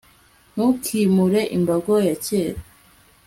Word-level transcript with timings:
ntukimure 0.53 1.41
imbago 1.57 1.93
ya 2.07 2.15
kera 2.25 2.61